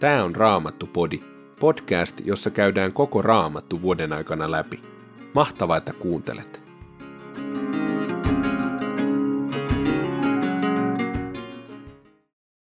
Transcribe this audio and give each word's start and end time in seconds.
Tämä 0.00 0.24
on 0.24 0.36
Raamattu-podi, 0.36 1.20
podcast, 1.60 2.20
jossa 2.24 2.50
käydään 2.50 2.92
koko 2.92 3.22
Raamattu 3.22 3.82
vuoden 3.82 4.12
aikana 4.12 4.50
läpi. 4.50 4.82
Mahtavaa, 5.34 5.76
että 5.76 5.92
kuuntelet! 5.92 6.60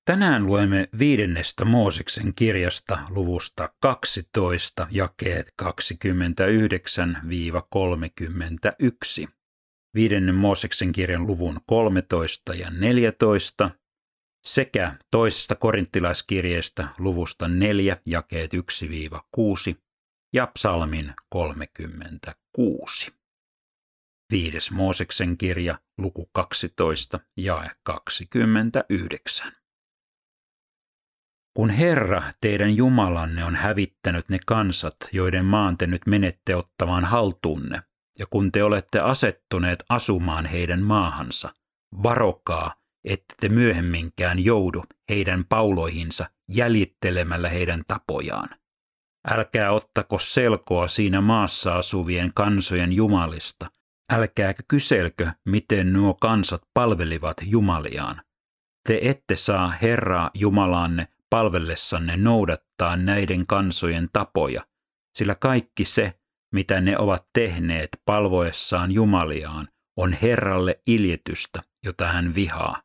Tänään 0.05 0.46
luemme 0.46 0.89
viidennestä 0.99 1.64
Mooseksen 1.64 2.35
kirjasta 2.35 2.99
luvusta 3.11 3.68
12, 3.81 4.86
jakeet 4.91 5.54
29-31. 5.63 5.67
Viidennen 9.95 10.35
Mooseksen 10.35 10.93
kirjan 10.93 11.27
luvun 11.27 11.61
13 11.67 12.54
ja 12.54 12.71
14 12.71 13.71
sekä 14.46 14.96
toisesta 15.11 15.54
korinttilaiskirjeestä 15.54 16.89
luvusta 16.98 17.48
4 17.48 17.96
jakeet 18.07 18.50
1-6 18.54 18.58
ja 20.32 20.46
psalmin 20.46 21.14
36. 21.29 23.14
Viides 24.32 24.70
Mooseksen 24.70 25.39
kirja, 25.39 25.79
luku 25.98 26.30
12, 26.32 27.20
jae 27.36 27.70
29. 27.82 29.53
Kun 31.56 31.70
Herra, 31.70 32.22
teidän 32.41 32.77
Jumalanne, 32.77 33.45
on 33.45 33.56
hävittänyt 33.56 34.28
ne 34.28 34.39
kansat, 34.47 34.97
joiden 35.12 35.45
maan 35.45 35.78
te 35.78 35.86
nyt 35.86 36.06
menette 36.06 36.56
ottamaan 36.56 37.05
haltuunne, 37.05 37.83
ja 38.19 38.27
kun 38.27 38.53
te 38.53 38.64
olette 38.64 39.00
asettuneet 39.00 39.84
asumaan 39.89 40.47
heidän 40.47 40.83
maahansa, 40.83 41.55
varokaa, 42.03 42.75
ette 43.05 43.34
te 43.41 43.48
myöhemminkään 43.48 44.44
joudu 44.44 44.84
heidän 45.08 45.45
pauloihinsa 45.48 46.27
jäljittelemällä 46.48 47.48
heidän 47.48 47.83
tapojaan. 47.87 48.48
Älkää 49.29 49.73
ottako 49.73 50.19
selkoa 50.19 50.89
siinä 50.89 51.20
maassa 51.20 51.77
asuvien 51.77 52.31
kansojen 52.34 52.92
jumalista, 52.92 53.70
älkääkä 54.12 54.62
kyselkö, 54.69 55.31
miten 55.48 55.92
nuo 55.92 56.14
kansat 56.14 56.62
palvelivat 56.75 57.37
jumaliaan. 57.42 58.23
Te 58.89 58.98
ette 59.03 59.36
saa 59.36 59.70
Herraa 59.70 60.31
Jumalanne 60.34 61.09
palvellessanne 61.31 62.17
noudattaa 62.17 62.97
näiden 62.97 63.47
kansojen 63.47 64.09
tapoja, 64.12 64.67
sillä 65.19 65.34
kaikki 65.34 65.84
se, 65.84 66.19
mitä 66.55 66.81
ne 66.81 66.98
ovat 66.98 67.27
tehneet 67.33 67.89
palvoessaan 68.05 68.92
Jumaliaan, 68.92 69.69
on 69.97 70.12
Herralle 70.12 70.83
iljetystä, 70.86 71.62
jota 71.84 72.12
hän 72.12 72.34
vihaa. 72.34 72.83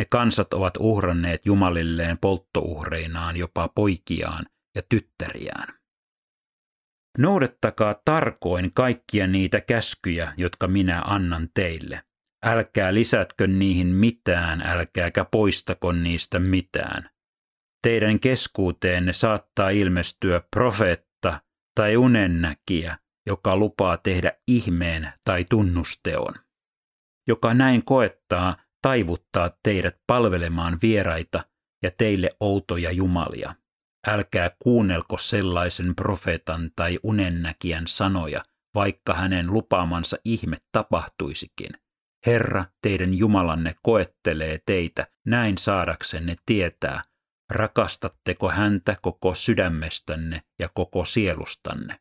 Ne 0.00 0.06
kansat 0.10 0.54
ovat 0.54 0.74
uhranneet 0.78 1.46
Jumalilleen 1.46 2.18
polttouhreinaan 2.18 3.36
jopa 3.36 3.68
poikiaan 3.68 4.46
ja 4.74 4.82
tyttäriään. 4.88 5.74
Noudattakaa 7.18 7.94
tarkoin 8.04 8.70
kaikkia 8.74 9.26
niitä 9.26 9.60
käskyjä, 9.60 10.34
jotka 10.36 10.68
minä 10.68 11.02
annan 11.04 11.48
teille. 11.54 12.02
Älkää 12.44 12.94
lisätkö 12.94 13.46
niihin 13.46 13.86
mitään, 13.86 14.62
älkääkä 14.66 15.24
poistako 15.24 15.92
niistä 15.92 16.38
mitään. 16.38 17.10
Teidän 17.82 18.20
keskuuteenne 18.20 19.12
saattaa 19.12 19.70
ilmestyä 19.70 20.42
profeetta 20.56 21.40
tai 21.74 21.96
unennäkijä, 21.96 22.98
joka 23.26 23.56
lupaa 23.56 23.96
tehdä 23.96 24.32
ihmeen 24.48 25.12
tai 25.24 25.44
tunnusteon. 25.44 26.34
Joka 27.28 27.54
näin 27.54 27.84
koettaa 27.84 28.56
taivuttaa 28.82 29.50
teidät 29.62 29.96
palvelemaan 30.06 30.78
vieraita 30.82 31.44
ja 31.82 31.90
teille 31.98 32.30
outoja 32.40 32.92
jumalia. 32.92 33.54
Älkää 34.06 34.50
kuunnelko 34.58 35.18
sellaisen 35.18 35.94
profeetan 35.94 36.70
tai 36.76 36.98
unennäkijän 37.02 37.86
sanoja, 37.86 38.44
vaikka 38.74 39.14
hänen 39.14 39.46
lupaamansa 39.52 40.16
ihme 40.24 40.56
tapahtuisikin. 40.72 41.70
Herra, 42.26 42.64
teidän 42.82 43.14
Jumalanne 43.14 43.74
koettelee 43.82 44.60
teitä 44.66 45.06
näin 45.26 45.58
saadaksenne 45.58 46.36
tietää, 46.46 47.02
rakastatteko 47.50 48.50
häntä 48.50 48.96
koko 49.02 49.34
sydämestänne 49.34 50.42
ja 50.58 50.68
koko 50.74 51.04
sielustanne. 51.04 52.00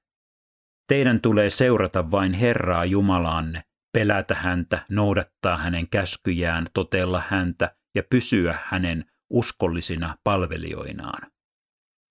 Teidän 0.88 1.22
tulee 1.22 1.50
seurata 1.50 2.12
vain 2.12 2.34
Herraa 2.34 2.86
Jumalaanne 2.86 3.64
pelätä 3.94 4.36
häntä, 4.36 4.86
noudattaa 4.90 5.58
hänen 5.58 5.90
käskyjään, 5.90 6.68
totella 6.74 7.24
häntä 7.28 7.76
ja 7.96 8.04
pysyä 8.10 8.60
hänen 8.64 9.06
uskollisina 9.30 10.18
palvelijoinaan. 10.24 11.32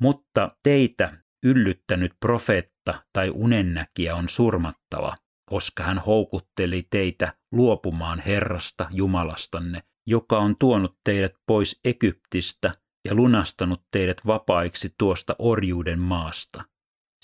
Mutta 0.02 0.48
teitä 0.62 1.12
yllyttänyt 1.42 2.12
profeetta 2.20 3.02
tai 3.12 3.30
unennäkijä 3.30 4.14
on 4.14 4.28
surmattava, 4.28 5.14
koska 5.50 5.82
hän 5.82 5.98
houkutteli 5.98 6.86
teitä 6.90 7.34
luopumaan 7.52 8.20
Herrasta 8.20 8.86
Jumalastanne, 8.90 9.82
joka 10.06 10.38
on 10.38 10.56
tuonut 10.58 10.98
teidät 11.04 11.34
pois 11.46 11.80
Egyptistä 11.84 12.74
ja 13.08 13.14
lunastanut 13.14 13.82
teidät 13.90 14.26
vapaiksi 14.26 14.94
tuosta 14.98 15.36
orjuuden 15.38 15.98
maasta. 15.98 16.64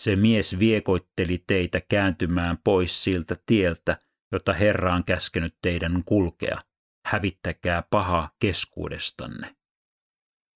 Se 0.01 0.17
mies 0.17 0.59
viekoitteli 0.59 1.45
teitä 1.47 1.81
kääntymään 1.81 2.59
pois 2.65 3.05
siltä 3.05 3.37
tieltä, 3.47 4.04
jota 4.35 4.53
Herra 4.53 4.95
on 4.95 5.05
käskenyt 5.05 5.55
teidän 5.63 6.03
kulkea. 6.05 6.61
Hävittäkää 7.07 7.83
paha 7.91 8.31
keskuudestanne. 8.41 9.55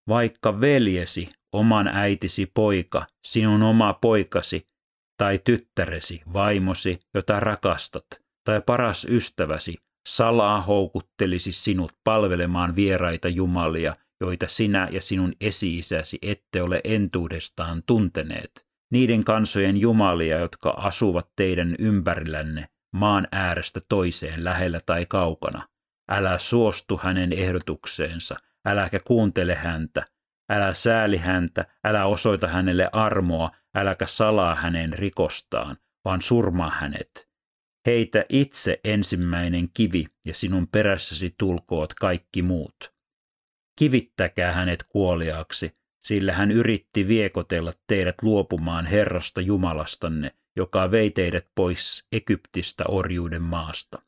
Vaikka 0.09 0.61
veljesi, 0.61 1.31
oman 1.53 1.89
äitisi 1.89 2.51
poika, 2.55 3.07
sinun 3.27 3.63
oma 3.63 3.93
poikasi, 3.95 4.67
tai 5.19 5.39
tyttäresi, 5.45 6.23
vaimosi, 6.33 7.01
jota 7.15 7.41
rakastat, 7.41 8.07
tai 8.45 8.61
paras 8.67 9.05
ystäväsi, 9.05 9.75
salaa 10.09 10.63
houkuttelisi 10.63 11.53
sinut 11.53 11.93
palvelemaan 12.05 12.77
vieraita 12.77 13.29
jumalia, 13.29 13.97
joita 14.21 14.47
sinä 14.47 14.89
ja 14.91 15.01
sinun 15.01 15.33
esi-isäsi 15.41 16.19
ette 16.23 16.63
ole 16.63 16.81
entuudestaan 16.85 17.83
tunteneet, 17.87 18.67
niiden 18.93 19.25
kansojen 19.25 19.77
jumalia, 19.77 20.39
jotka 20.39 20.71
asuvat 20.71 21.29
teidän 21.37 21.77
ympärillänne, 21.79 22.69
maan 22.93 23.29
äärestä 23.33 23.81
toiseen 23.89 24.45
lähellä 24.45 24.81
tai 24.87 25.07
kaukana. 25.07 25.69
Älä 26.11 26.39
suostu 26.39 26.97
hänen 26.97 27.33
ehdotukseensa, 27.33 28.37
äläkä 28.67 29.01
kuuntele 29.05 29.55
häntä, 29.55 30.03
älä 30.51 30.75
sääli 30.75 31.17
häntä, 31.17 31.67
älä 31.85 32.07
osoita 32.07 32.49
hänelle 32.49 32.89
armoa, 32.93 33.51
äläkä 33.75 34.07
salaa 34.07 34.55
hänen 34.55 34.93
rikostaan, 34.93 35.77
vaan 36.05 36.23
surmaa 36.23 36.71
hänet. 36.71 37.29
Heitä 37.87 38.25
itse 38.29 38.81
ensimmäinen 38.85 39.69
kivi 39.75 40.07
ja 40.25 40.35
sinun 40.35 40.69
perässäsi 40.69 41.35
tulkoot 41.39 41.95
kaikki 41.95 42.43
muut. 42.43 42.93
Kivittäkää 43.79 44.53
hänet 44.53 44.83
kuoliaaksi, 44.89 45.75
sillä 45.99 46.33
hän 46.33 46.51
yritti 46.51 47.09
viekotella 47.09 47.73
teidät 47.87 48.23
luopumaan 48.23 48.87
Herrasta 48.87 49.41
Jumalastanne, 49.41 50.35
joka 50.59 50.91
vei 50.91 51.11
teidät 51.11 51.47
pois 51.55 52.05
Egyptistä 52.13 52.85
orjuuden 52.89 53.43
maasta. 53.43 54.03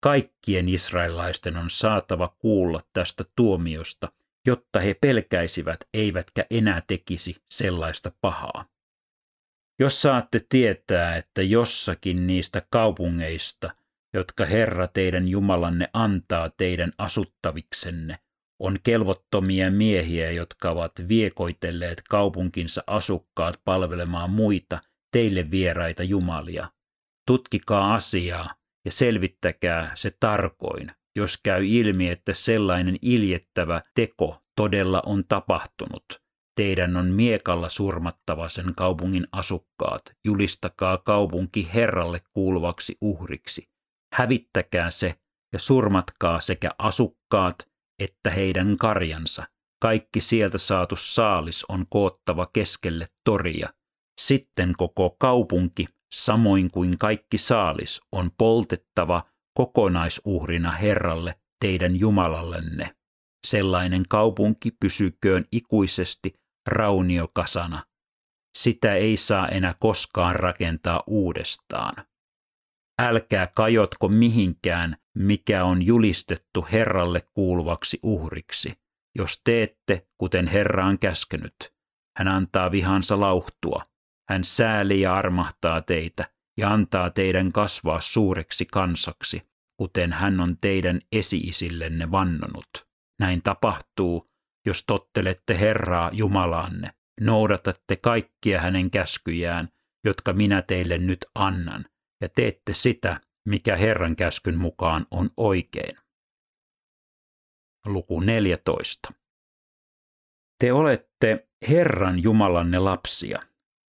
Kaikkien 0.00 0.68
israelaisten 0.68 1.56
on 1.56 1.70
saatava 1.70 2.28
kuulla 2.38 2.80
tästä 2.92 3.24
tuomiosta, 3.36 4.12
jotta 4.46 4.80
he 4.80 4.94
pelkäisivät 4.94 5.80
eivätkä 5.94 6.46
enää 6.50 6.82
tekisi 6.86 7.36
sellaista 7.50 8.12
pahaa. 8.20 8.64
Jos 9.78 10.02
saatte 10.02 10.40
tietää, 10.48 11.16
että 11.16 11.42
jossakin 11.42 12.26
niistä 12.26 12.62
kaupungeista, 12.70 13.70
jotka 14.12 14.44
Herra 14.44 14.88
teidän 14.88 15.28
Jumalanne 15.28 15.88
antaa 15.92 16.50
teidän 16.50 16.92
asuttaviksenne, 16.98 18.18
on 18.58 18.78
kelvottomia 18.82 19.70
miehiä, 19.70 20.30
jotka 20.30 20.70
ovat 20.70 20.92
viekoitelleet 21.08 22.02
kaupunkinsa 22.08 22.84
asukkaat 22.86 23.60
palvelemaan 23.64 24.30
muita– 24.30 24.80
teille 25.14 25.50
vieraita 25.50 26.02
jumalia. 26.02 26.70
Tutkikaa 27.26 27.94
asiaa 27.94 28.54
ja 28.84 28.92
selvittäkää 28.92 29.92
se 29.94 30.16
tarkoin, 30.20 30.90
jos 31.16 31.38
käy 31.42 31.66
ilmi, 31.66 32.08
että 32.08 32.34
sellainen 32.34 32.96
iljettävä 33.02 33.82
teko 33.94 34.42
todella 34.56 35.02
on 35.06 35.24
tapahtunut. 35.28 36.04
Teidän 36.56 36.96
on 36.96 37.06
miekalla 37.06 37.68
surmattava 37.68 38.48
sen 38.48 38.74
kaupungin 38.76 39.26
asukkaat, 39.32 40.02
julistakaa 40.24 40.98
kaupunki 40.98 41.70
Herralle 41.74 42.20
kuuluvaksi 42.32 42.96
uhriksi. 43.00 43.68
Hävittäkää 44.14 44.90
se 44.90 45.14
ja 45.52 45.58
surmatkaa 45.58 46.40
sekä 46.40 46.70
asukkaat 46.78 47.68
että 47.98 48.30
heidän 48.30 48.76
karjansa. 48.76 49.46
Kaikki 49.82 50.20
sieltä 50.20 50.58
saatu 50.58 50.96
saalis 50.96 51.64
on 51.68 51.86
koottava 51.90 52.50
keskelle 52.52 53.06
toria– 53.24 53.68
sitten 54.20 54.72
koko 54.78 55.16
kaupunki, 55.18 55.86
samoin 56.14 56.70
kuin 56.70 56.98
kaikki 56.98 57.38
saalis, 57.38 58.00
on 58.12 58.30
poltettava 58.38 59.24
kokonaisuhrina 59.54 60.72
Herralle 60.72 61.34
teidän 61.60 62.00
Jumalallenne. 62.00 62.96
Sellainen 63.46 64.02
kaupunki 64.08 64.70
pysyköön 64.80 65.44
ikuisesti 65.52 66.34
rauniokasana. 66.66 67.84
Sitä 68.56 68.94
ei 68.94 69.16
saa 69.16 69.48
enää 69.48 69.74
koskaan 69.80 70.36
rakentaa 70.36 71.02
uudestaan. 71.06 71.94
Älkää 73.02 73.46
kajotko 73.46 74.08
mihinkään, 74.08 74.96
mikä 75.14 75.64
on 75.64 75.82
julistettu 75.82 76.66
Herralle 76.72 77.20
kuuluvaksi 77.34 77.98
uhriksi. 78.02 78.72
Jos 79.18 79.40
teette, 79.44 80.06
kuten 80.18 80.46
Herra 80.46 80.86
on 80.86 80.98
käskenyt, 80.98 81.72
hän 82.18 82.28
antaa 82.28 82.70
vihansa 82.70 83.20
lauhtua. 83.20 83.82
Hän 84.30 84.44
sääli 84.44 85.00
ja 85.00 85.14
armahtaa 85.14 85.80
teitä 85.80 86.24
ja 86.56 86.72
antaa 86.72 87.10
teidän 87.10 87.52
kasvaa 87.52 88.00
suureksi 88.00 88.66
kansaksi, 88.66 89.42
kuten 89.76 90.12
hän 90.12 90.40
on 90.40 90.56
teidän 90.60 91.00
esiisillenne 91.12 92.10
vannonut. 92.10 92.86
Näin 93.20 93.42
tapahtuu, 93.42 94.30
jos 94.66 94.84
tottelette 94.86 95.60
Herraa 95.60 96.10
Jumalaanne, 96.12 96.90
noudatatte 97.20 97.96
kaikkia 97.96 98.60
hänen 98.60 98.90
käskyjään, 98.90 99.68
jotka 100.04 100.32
minä 100.32 100.62
teille 100.62 100.98
nyt 100.98 101.26
annan, 101.34 101.84
ja 102.20 102.28
teette 102.28 102.74
sitä, 102.74 103.20
mikä 103.48 103.76
Herran 103.76 104.16
käskyn 104.16 104.58
mukaan 104.58 105.06
on 105.10 105.30
oikein. 105.36 105.96
Luku 107.86 108.20
14. 108.20 109.12
Te 110.58 110.72
olette 110.72 111.48
Herran 111.68 112.22
Jumalanne 112.22 112.78
lapsia. 112.78 113.38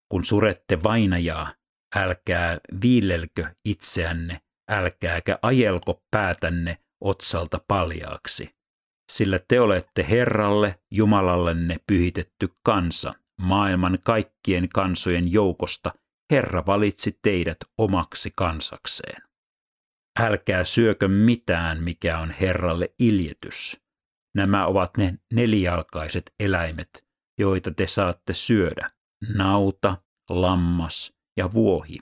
Kun 0.08 0.24
surette 0.24 0.82
vainajaa, 0.82 1.54
älkää 1.96 2.58
viilelkö 2.82 3.46
itseänne, 3.64 4.40
älkääkä 4.70 5.38
ajelko 5.42 6.02
päätänne 6.10 6.78
otsalta 7.00 7.60
paljaaksi. 7.68 8.54
Sillä 9.12 9.38
te 9.48 9.60
olette 9.60 10.06
Herralle, 10.08 10.80
Jumalallenne 10.90 11.76
pyhitetty 11.86 12.48
kansa, 12.62 13.14
maailman 13.40 13.98
kaikkien 14.04 14.68
kansojen 14.68 15.32
joukosta 15.32 15.92
Herra 16.30 16.66
valitsi 16.66 17.18
teidät 17.22 17.58
omaksi 17.78 18.32
kansakseen. 18.36 19.22
Älkää 20.20 20.64
syökö 20.64 21.08
mitään, 21.08 21.82
mikä 21.82 22.18
on 22.18 22.30
Herralle 22.30 22.94
iljetys. 22.98 23.80
Nämä 24.36 24.66
ovat 24.66 24.96
ne 24.96 25.18
nelijalkaiset 25.32 26.34
eläimet, 26.40 27.06
joita 27.38 27.70
te 27.70 27.86
saatte 27.86 28.34
syödä. 28.34 28.90
Nauta, 29.34 29.96
lammas 30.30 31.12
ja 31.36 31.52
vuohi, 31.52 31.98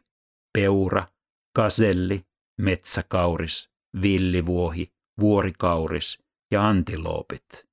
peura, 0.53 1.07
kaselli, 1.57 2.25
metsäkauris, 2.61 3.71
villivuohi, 4.03 4.93
vuorikauris 5.21 6.19
ja 6.51 6.69
antiloopit. 6.69 7.69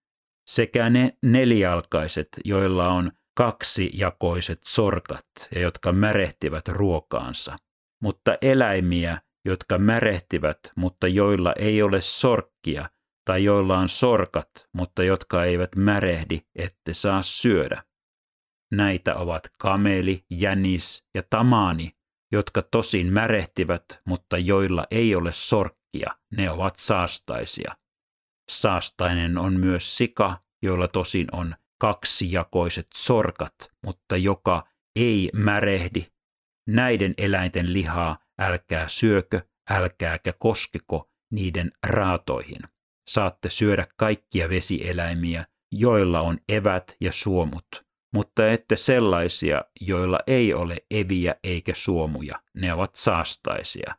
Sekä 0.49 0.89
ne 0.89 1.17
nelijalkaiset, 1.23 2.27
joilla 2.45 2.89
on 2.89 3.11
kaksijakoiset 3.37 4.59
sorkat 4.65 5.25
ja 5.55 5.61
jotka 5.61 5.91
märehtivät 5.91 6.67
ruokaansa, 6.67 7.57
mutta 8.03 8.37
eläimiä, 8.41 9.21
jotka 9.45 9.77
märehtivät, 9.77 10.59
mutta 10.75 11.07
joilla 11.07 11.53
ei 11.53 11.81
ole 11.81 12.01
sorkkia, 12.01 12.89
tai 13.25 13.43
joilla 13.43 13.77
on 13.77 13.89
sorkat, 13.89 14.49
mutta 14.73 15.03
jotka 15.03 15.45
eivät 15.45 15.75
märehdi, 15.75 16.41
ette 16.55 16.93
saa 16.93 17.23
syödä. 17.23 17.83
Näitä 18.71 19.15
ovat 19.15 19.49
kameli, 19.57 20.25
jänis 20.29 21.03
ja 21.15 21.23
tamaani, 21.29 21.91
jotka 22.31 22.61
tosin 22.61 23.13
märehtivät, 23.13 23.83
mutta 24.05 24.37
joilla 24.37 24.85
ei 24.91 25.15
ole 25.15 25.31
sorkkia, 25.31 26.15
ne 26.37 26.51
ovat 26.51 26.75
saastaisia. 26.75 27.75
Saastainen 28.49 29.37
on 29.37 29.59
myös 29.59 29.97
sika, 29.97 30.41
joilla 30.61 30.87
tosin 30.87 31.27
on 31.31 31.55
kaksijakoiset 31.81 32.87
sorkat, 32.95 33.53
mutta 33.85 34.17
joka 34.17 34.67
ei 34.95 35.29
märehdi. 35.33 36.05
Näiden 36.67 37.13
eläinten 37.17 37.73
lihaa 37.73 38.19
älkää 38.39 38.87
syökö, 38.87 39.41
älkääkä 39.69 40.33
koskeko 40.39 41.09
niiden 41.33 41.71
raatoihin. 41.87 42.61
Saatte 43.09 43.49
syödä 43.49 43.87
kaikkia 43.97 44.49
vesieläimiä, 44.49 45.45
joilla 45.71 46.21
on 46.21 46.37
evät 46.49 46.95
ja 47.01 47.11
suomut, 47.11 47.88
mutta 48.13 48.49
ette 48.51 48.75
sellaisia, 48.75 49.61
joilla 49.81 50.19
ei 50.27 50.53
ole 50.53 50.77
eviä 50.91 51.35
eikä 51.43 51.73
suomuja, 51.75 52.39
ne 52.53 52.73
ovat 52.73 52.95
saastaisia. 52.95 53.95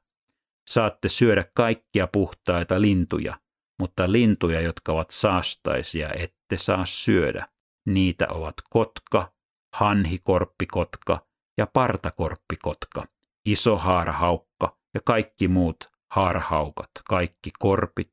Saatte 0.68 1.08
syödä 1.08 1.44
kaikkia 1.54 2.06
puhtaita 2.06 2.80
lintuja, 2.80 3.40
mutta 3.78 4.12
lintuja, 4.12 4.60
jotka 4.60 4.92
ovat 4.92 5.10
saastaisia, 5.10 6.10
ette 6.12 6.56
saa 6.56 6.84
syödä. 6.86 7.48
Niitä 7.86 8.26
ovat 8.28 8.54
kotka, 8.70 9.32
hanhikorppikotka 9.74 11.26
ja 11.58 11.66
partakorppikotka, 11.66 13.06
iso 13.44 13.78
haarahaukka 13.78 14.76
ja 14.94 15.00
kaikki 15.04 15.48
muut 15.48 15.90
haarahaukat, 16.10 16.90
kaikki 17.08 17.50
korpit, 17.58 18.10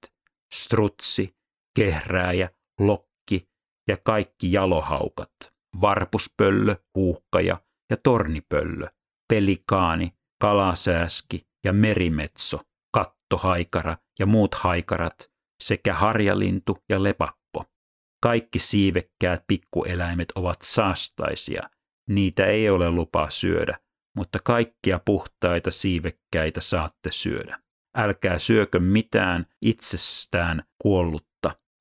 strutsi, 0.53 1.35
kehrääjä, 1.75 2.49
lokki 2.79 3.49
ja 3.87 3.97
kaikki 3.97 4.51
jalohaukat, 4.51 5.56
varpuspöllö, 5.81 6.75
huuhkaja 6.95 7.61
ja 7.89 7.97
tornipöllö, 8.03 8.87
pelikaani, 9.29 10.13
kalasääski 10.41 11.47
ja 11.65 11.73
merimetso, 11.73 12.61
kattohaikara 12.93 13.97
ja 14.19 14.25
muut 14.25 14.55
haikarat 14.55 15.31
sekä 15.63 15.93
harjalintu 15.93 16.77
ja 16.89 17.03
lepakko. 17.03 17.65
Kaikki 18.23 18.59
siivekkäät 18.59 19.43
pikkueläimet 19.47 20.31
ovat 20.35 20.57
saastaisia, 20.61 21.69
niitä 22.09 22.45
ei 22.45 22.69
ole 22.69 22.91
lupa 22.91 23.29
syödä, 23.29 23.79
mutta 24.15 24.39
kaikkia 24.43 24.99
puhtaita 25.05 25.71
siivekkäitä 25.71 26.61
saatte 26.61 27.11
syödä. 27.11 27.59
Älkää 27.97 28.39
syökö 28.39 28.79
mitään 28.79 29.45
itsestään 29.65 30.63
kuollutta, 30.81 31.36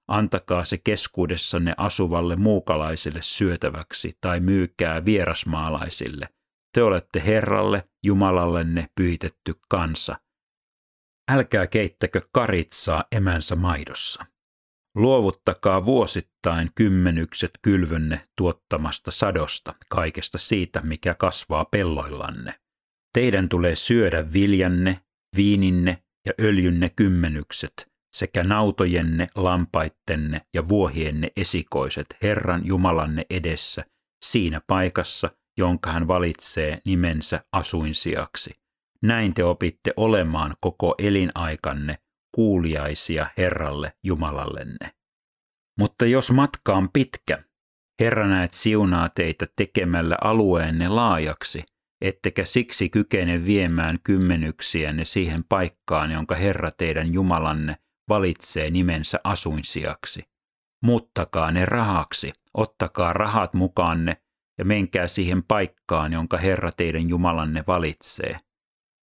antakaa 0.08 0.64
se 0.64 0.78
keskuudessanne 0.78 1.74
asuvalle 1.76 2.36
muukalaiselle 2.36 3.22
syötäväksi 3.22 4.18
tai 4.20 4.40
myykää 4.40 5.04
vierasmaalaisille. 5.04 6.28
Te 6.74 6.82
olette 6.82 7.22
Herralle, 7.26 7.88
Jumalallenne 8.04 8.88
pyhitetty 8.94 9.54
kansa. 9.68 10.16
Älkää 11.30 11.66
keittäkö 11.66 12.20
karitsaa 12.32 13.04
emänsä 13.12 13.56
maidossa. 13.56 14.26
Luovuttakaa 14.96 15.84
vuosittain 15.84 16.70
kymmenykset 16.74 17.50
kylvönne 17.62 18.28
tuottamasta 18.36 19.10
sadosta, 19.10 19.74
kaikesta 19.88 20.38
siitä, 20.38 20.80
mikä 20.80 21.14
kasvaa 21.14 21.64
pelloillanne. 21.64 22.54
Teidän 23.12 23.48
tulee 23.48 23.74
syödä 23.74 24.32
viljanne, 24.32 25.00
viininne 25.36 26.02
ja 26.26 26.32
öljynne 26.40 26.90
kymmenykset, 26.96 27.95
sekä 28.18 28.44
nautojenne, 28.44 29.28
lampaittenne 29.34 30.40
ja 30.54 30.68
vuohienne 30.68 31.28
esikoiset 31.36 32.06
Herran 32.22 32.66
Jumalanne 32.66 33.26
edessä 33.30 33.84
siinä 34.24 34.60
paikassa, 34.66 35.30
jonka 35.58 35.92
hän 35.92 36.08
valitsee 36.08 36.78
nimensä 36.84 37.44
asuinsiaksi. 37.52 38.50
Näin 39.02 39.34
te 39.34 39.44
opitte 39.44 39.92
olemaan 39.96 40.56
koko 40.60 40.94
elinaikanne 40.98 41.98
kuuliaisia 42.34 43.26
Herralle 43.38 43.92
Jumalallenne. 44.04 44.92
Mutta 45.78 46.06
jos 46.06 46.30
matka 46.30 46.74
on 46.74 46.88
pitkä, 46.92 47.42
Herra 48.00 48.28
näet 48.28 48.52
siunaa 48.52 49.08
teitä 49.08 49.46
tekemällä 49.56 50.16
alueenne 50.20 50.88
laajaksi, 50.88 51.64
ettekä 52.00 52.44
siksi 52.44 52.88
kykene 52.88 53.44
viemään 53.44 53.98
kymmenyksiänne 54.04 55.04
siihen 55.04 55.44
paikkaan, 55.48 56.10
jonka 56.10 56.34
Herra 56.34 56.70
teidän 56.70 57.12
Jumalanne 57.12 57.76
valitsee 58.08 58.70
nimensä 58.70 59.20
asuinsiaksi. 59.24 60.22
Muuttakaa 60.82 61.50
ne 61.50 61.64
rahaksi, 61.64 62.32
ottakaa 62.54 63.12
rahat 63.12 63.54
mukaanne 63.54 64.16
ja 64.58 64.64
menkää 64.64 65.06
siihen 65.08 65.42
paikkaan, 65.42 66.12
jonka 66.12 66.36
Herra 66.36 66.72
teidän 66.72 67.08
Jumalanne 67.08 67.64
valitsee. 67.66 68.40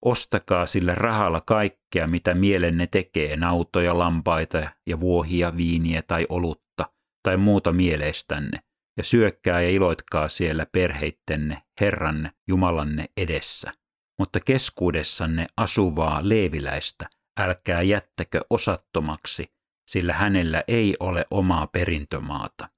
Ostakaa 0.06 0.66
sillä 0.66 0.96
rahalla 0.96 1.42
kaikkea, 1.42 2.08
mitä 2.08 2.34
mielenne 2.34 2.88
tekee, 2.88 3.38
nautoja, 3.38 3.98
lampaita 3.98 4.70
ja 4.88 5.00
vuohia, 5.00 5.58
viiniä 5.58 6.02
tai 6.02 6.26
olutta 6.30 6.86
tai 7.24 7.38
muuta 7.38 7.74
mieleistänne, 7.74 8.60
ja 8.98 9.04
syökkää 9.04 9.62
ja 9.62 9.70
iloitkaa 9.70 10.28
siellä 10.28 10.66
perheittenne, 10.72 11.64
Herranne, 11.82 12.32
Jumalanne 12.48 13.06
edessä. 13.18 13.74
Mutta 14.20 14.40
keskuudessanne 14.46 15.48
asuvaa 15.58 16.20
leeviläistä 16.24 17.10
älkää 17.40 17.82
jättäkö 17.82 18.42
osattomaksi, 18.50 19.54
sillä 19.90 20.14
hänellä 20.14 20.64
ei 20.68 20.96
ole 21.00 21.26
omaa 21.32 21.68
perintömaata. 21.68 22.70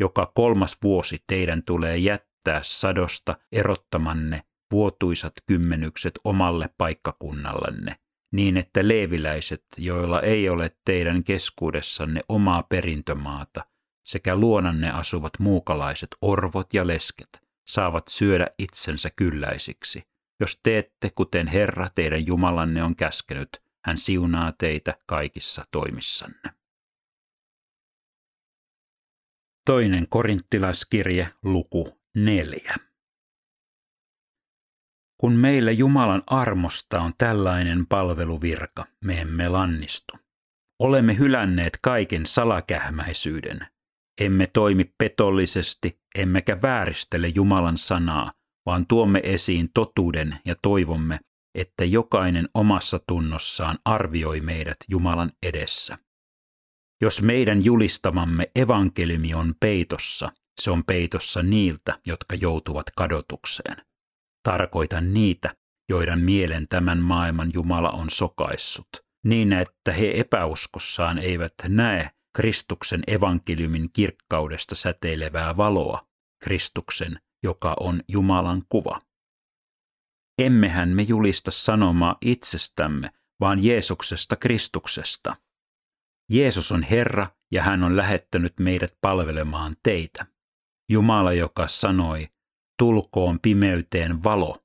Joka 0.00 0.32
kolmas 0.34 0.78
vuosi 0.82 1.24
teidän 1.26 1.62
tulee 1.62 1.96
jättää 1.96 2.60
sadosta 2.62 3.36
erottamanne 3.52 4.42
vuotuisat 4.72 5.32
kymmenykset 5.46 6.12
omalle 6.24 6.70
paikkakunnallenne, 6.78 7.96
niin 8.32 8.56
että 8.56 8.88
leeviläiset, 8.88 9.64
joilla 9.78 10.20
ei 10.20 10.48
ole 10.48 10.76
teidän 10.84 11.24
keskuudessanne 11.24 12.20
omaa 12.28 12.62
perintömaata, 12.62 13.64
sekä 14.06 14.36
luonanne 14.36 14.90
asuvat 14.90 15.32
muukalaiset 15.38 16.08
orvot 16.22 16.74
ja 16.74 16.86
lesket 16.86 17.42
saavat 17.68 18.08
syödä 18.08 18.46
itsensä 18.58 19.10
kylläisiksi. 19.16 20.02
Jos 20.40 20.60
teette, 20.62 21.10
kuten 21.10 21.46
Herra 21.46 21.88
teidän 21.94 22.26
Jumalanne 22.26 22.82
on 22.82 22.96
käskenyt, 22.96 23.62
hän 23.84 23.98
siunaa 23.98 24.52
teitä 24.52 24.94
kaikissa 25.06 25.64
toimissanne. 25.70 26.52
Toinen 29.66 30.06
korinttilaiskirje, 30.08 31.28
luku 31.44 32.00
neljä. 32.16 32.74
Kun 35.20 35.32
meillä 35.32 35.70
Jumalan 35.70 36.22
armosta 36.26 37.00
on 37.00 37.12
tällainen 37.18 37.86
palveluvirka, 37.86 38.86
me 39.04 39.20
emme 39.20 39.48
lannistu. 39.48 40.16
Olemme 40.78 41.18
hylänneet 41.18 41.78
kaiken 41.82 42.26
salakähmäisyyden. 42.26 43.66
Emme 44.20 44.46
toimi 44.46 44.94
petollisesti, 44.98 46.00
emmekä 46.14 46.62
vääristele 46.62 47.28
Jumalan 47.28 47.78
sanaa, 47.78 48.32
vaan 48.66 48.86
tuomme 48.86 49.20
esiin 49.24 49.70
totuuden 49.74 50.38
ja 50.44 50.56
toivomme, 50.62 51.20
että 51.54 51.84
jokainen 51.84 52.48
omassa 52.54 53.00
tunnossaan 53.08 53.78
arvioi 53.84 54.40
meidät 54.40 54.76
Jumalan 54.88 55.32
edessä. 55.42 55.98
Jos 57.00 57.22
meidän 57.22 57.64
julistamamme 57.64 58.50
evankeliumi 58.56 59.34
on 59.34 59.54
peitossa, 59.60 60.32
se 60.60 60.70
on 60.70 60.84
peitossa 60.84 61.42
niiltä, 61.42 61.98
jotka 62.06 62.36
joutuvat 62.40 62.86
kadotukseen. 62.96 63.76
Tarkoitan 64.42 65.14
niitä, 65.14 65.54
joiden 65.88 66.20
mielen 66.20 66.68
tämän 66.68 66.98
maailman 66.98 67.50
Jumala 67.54 67.90
on 67.90 68.10
sokaissut, 68.10 68.88
niin 69.24 69.52
että 69.52 69.92
he 69.92 70.12
epäuskossaan 70.14 71.18
eivät 71.18 71.54
näe 71.68 72.10
Kristuksen 72.36 73.02
evankeliumin 73.06 73.90
kirkkaudesta 73.92 74.74
säteilevää 74.74 75.56
valoa, 75.56 76.06
Kristuksen, 76.42 77.20
joka 77.42 77.76
on 77.80 78.02
Jumalan 78.08 78.62
kuva. 78.68 79.00
Emmehän 80.38 80.88
me 80.88 81.02
julista 81.02 81.50
sanomaa 81.50 82.18
itsestämme, 82.20 83.10
vaan 83.40 83.64
Jeesuksesta 83.64 84.36
Kristuksesta. 84.36 85.36
Jeesus 86.30 86.72
on 86.72 86.82
Herra 86.82 87.26
ja 87.52 87.62
hän 87.62 87.82
on 87.82 87.96
lähettänyt 87.96 88.58
meidät 88.60 88.98
palvelemaan 89.00 89.76
teitä. 89.82 90.26
Jumala, 90.88 91.32
joka 91.32 91.68
sanoi, 91.68 92.28
tulkoon 92.78 93.40
pimeyteen 93.40 94.24
valo, 94.24 94.64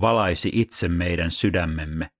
valaisi 0.00 0.50
itse 0.52 0.88
meidän 0.88 1.32
sydämemme. 1.32 2.10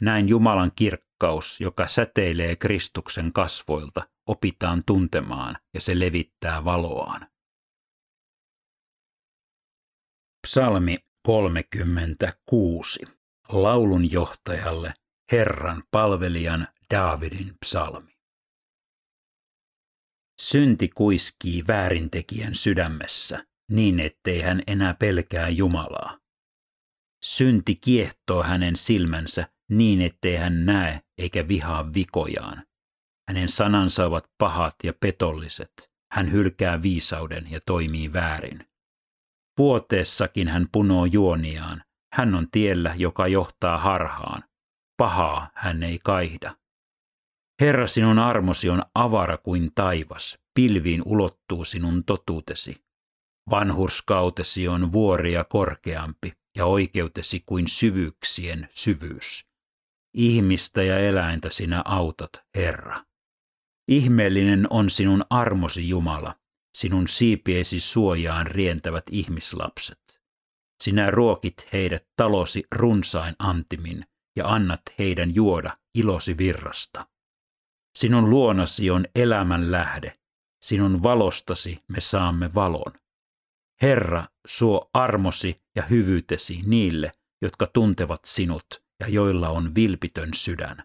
Näin 0.00 0.28
Jumalan 0.28 0.72
kirkkaus, 0.76 1.60
joka 1.60 1.86
säteilee 1.86 2.56
Kristuksen 2.56 3.32
kasvoilta, 3.32 4.08
opitaan 4.26 4.82
tuntemaan 4.86 5.56
ja 5.74 5.80
se 5.80 5.98
levittää 5.98 6.64
valoaan. 6.64 7.26
Psalmi 10.46 10.98
36. 11.26 13.00
Laulun 13.48 14.12
johtajalle 14.12 14.94
Herran 15.32 15.82
palvelijan 15.90 16.68
Daavidin 16.94 17.52
psalmi. 17.64 18.12
Synti 20.40 20.88
kuiskii 20.88 21.64
väärintekijän 21.68 22.54
sydämessä, 22.54 23.46
niin 23.70 24.00
ettei 24.00 24.40
hän 24.40 24.62
enää 24.66 24.94
pelkää 24.94 25.48
Jumalaa. 25.48 26.18
Synti 27.24 27.74
kiehtoo 27.74 28.42
hänen 28.42 28.76
silmänsä 28.76 29.48
niin, 29.70 30.02
ettei 30.02 30.36
hän 30.36 30.66
näe 30.66 31.00
eikä 31.18 31.48
vihaa 31.48 31.94
vikojaan. 31.94 32.66
Hänen 33.28 33.48
sanansa 33.48 34.06
ovat 34.06 34.30
pahat 34.38 34.74
ja 34.84 34.92
petolliset. 35.00 35.90
Hän 36.12 36.32
hylkää 36.32 36.82
viisauden 36.82 37.50
ja 37.50 37.60
toimii 37.66 38.12
väärin. 38.12 38.73
Vuoteessakin 39.58 40.48
hän 40.48 40.66
punoo 40.72 41.04
juoniaan. 41.04 41.82
Hän 42.12 42.34
on 42.34 42.50
tiellä, 42.50 42.94
joka 42.96 43.28
johtaa 43.28 43.78
harhaan. 43.78 44.44
Pahaa 44.96 45.50
hän 45.54 45.82
ei 45.82 45.98
kaihda. 46.04 46.56
Herra, 47.60 47.86
sinun 47.86 48.18
armosi 48.18 48.70
on 48.70 48.82
avara 48.94 49.38
kuin 49.38 49.70
taivas, 49.74 50.38
pilviin 50.54 51.02
ulottuu 51.06 51.64
sinun 51.64 52.04
totuutesi. 52.04 52.84
Vanhurskautesi 53.50 54.68
on 54.68 54.92
vuoria 54.92 55.44
korkeampi 55.44 56.32
ja 56.56 56.66
oikeutesi 56.66 57.42
kuin 57.46 57.68
syvyyksien 57.68 58.68
syvyys. 58.74 59.46
Ihmistä 60.14 60.82
ja 60.82 60.98
eläintä 60.98 61.50
sinä 61.50 61.82
autat, 61.84 62.30
Herra. 62.54 63.04
Ihmeellinen 63.88 64.66
on 64.70 64.90
sinun 64.90 65.24
armosi, 65.30 65.88
Jumala, 65.88 66.34
sinun 66.76 67.08
siipiesi 67.08 67.80
suojaan 67.80 68.46
rientävät 68.46 69.04
ihmislapset. 69.10 70.20
Sinä 70.82 71.10
ruokit 71.10 71.68
heidät 71.72 72.06
talosi 72.16 72.64
runsain 72.72 73.36
antimin 73.38 74.04
ja 74.36 74.48
annat 74.48 74.82
heidän 74.98 75.34
juoda 75.34 75.78
ilosi 75.94 76.38
virrasta. 76.38 77.06
Sinun 77.98 78.30
luonasi 78.30 78.90
on 78.90 79.06
elämän 79.14 79.72
lähde, 79.72 80.18
sinun 80.64 81.02
valostasi 81.02 81.84
me 81.88 82.00
saamme 82.00 82.54
valon. 82.54 82.92
Herra, 83.82 84.28
suo 84.46 84.90
armosi 84.94 85.62
ja 85.76 85.82
hyvyytesi 85.82 86.62
niille, 86.66 87.12
jotka 87.42 87.66
tuntevat 87.66 88.20
sinut 88.24 88.82
ja 89.00 89.08
joilla 89.08 89.48
on 89.48 89.74
vilpitön 89.74 90.34
sydän. 90.34 90.84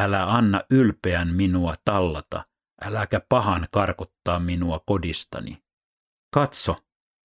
Älä 0.00 0.34
anna 0.34 0.62
ylpeän 0.70 1.34
minua 1.34 1.74
tallata, 1.84 2.44
äläkä 2.84 3.20
pahan 3.28 3.68
karkottaa 3.70 4.38
minua 4.38 4.80
kodistani. 4.86 5.62
Katso, 6.34 6.76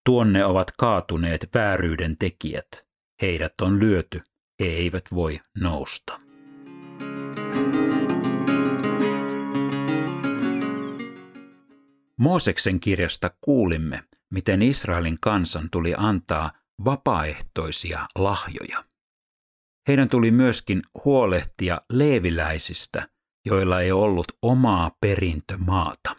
tuonne 0.06 0.46
ovat 0.46 0.72
kaatuneet 0.72 1.50
vääryyden 1.54 2.18
tekijät. 2.18 2.86
Heidät 3.22 3.62
on 3.62 3.80
lyöty, 3.80 4.22
he 4.60 4.66
eivät 4.66 5.06
voi 5.14 5.40
nousta. 5.60 6.20
Mooseksen 12.20 12.80
kirjasta 12.80 13.32
kuulimme, 13.42 14.04
miten 14.34 14.62
Israelin 14.62 15.18
kansan 15.22 15.70
tuli 15.72 15.94
antaa 15.98 16.52
vapaaehtoisia 16.86 18.08
lahjoja. 18.16 18.84
Heidän 19.88 20.10
tuli 20.10 20.32
myöskin 20.32 20.82
huolehtia 21.06 21.82
leeviläisistä, 21.90 23.08
joilla 23.46 23.82
ei 23.82 23.92
ollut 23.92 24.28
omaa 24.42 24.92
perintömaata. 25.02 26.16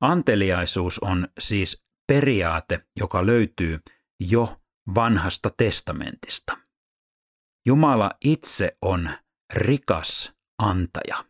Anteliaisuus 0.00 0.98
on 0.98 1.28
siis 1.38 1.82
periaate, 2.06 2.86
joka 2.96 3.26
löytyy 3.26 3.80
jo 4.20 4.60
vanhasta 4.94 5.50
testamentista. 5.56 6.58
Jumala 7.66 8.10
itse 8.24 8.76
on 8.82 9.10
rikas 9.54 10.32
antaja. 10.58 11.24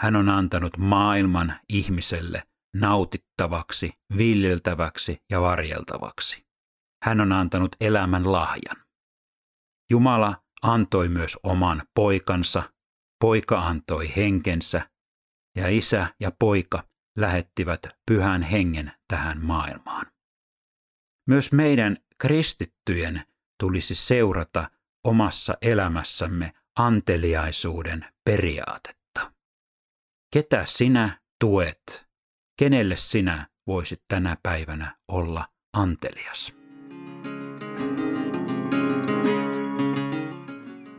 Hän 0.00 0.16
on 0.16 0.28
antanut 0.28 0.76
maailman 0.76 1.60
ihmiselle 1.68 2.42
nautittavaksi, 2.74 3.92
viljeltäväksi 4.16 5.22
ja 5.30 5.40
varjeltavaksi. 5.40 6.46
Hän 7.04 7.20
on 7.20 7.32
antanut 7.32 7.76
elämän 7.80 8.32
lahjan. 8.32 8.76
Jumala 9.90 10.42
antoi 10.62 11.08
myös 11.08 11.38
oman 11.42 11.82
poikansa, 11.94 12.62
poika 13.20 13.58
antoi 13.58 14.12
henkensä, 14.16 14.90
ja 15.56 15.68
isä 15.68 16.14
ja 16.20 16.32
poika 16.38 16.84
lähettivät 17.18 17.86
pyhän 18.06 18.42
hengen 18.42 18.92
tähän 19.08 19.44
maailmaan. 19.44 20.06
Myös 21.28 21.52
meidän 21.52 21.96
kristittyjen 22.18 23.22
tulisi 23.60 23.94
seurata 23.94 24.70
omassa 25.04 25.56
elämässämme 25.62 26.52
anteliaisuuden 26.76 28.06
periaatetta. 28.24 29.32
Ketä 30.32 30.64
sinä 30.66 31.20
tuet 31.40 32.06
Kenelle 32.58 32.96
sinä 32.96 33.48
voisit 33.66 34.02
tänä 34.08 34.36
päivänä 34.42 34.96
olla 35.08 35.48
antelias? 35.72 36.56